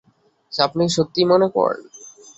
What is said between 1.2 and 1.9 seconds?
মনে করেন?